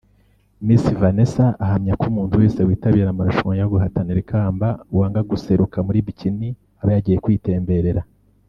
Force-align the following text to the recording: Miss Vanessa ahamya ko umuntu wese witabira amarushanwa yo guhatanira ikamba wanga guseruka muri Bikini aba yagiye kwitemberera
Miss 0.65 0.83
Vanessa 1.01 1.45
ahamya 1.63 1.93
ko 1.99 2.05
umuntu 2.11 2.33
wese 2.41 2.59
witabira 2.67 3.07
amarushanwa 3.09 3.53
yo 3.59 3.69
guhatanira 3.73 4.19
ikamba 4.25 4.67
wanga 4.97 5.21
guseruka 5.31 5.77
muri 5.87 6.05
Bikini 6.07 6.49
aba 6.81 6.91
yagiye 6.95 7.17
kwitemberera 7.25 8.01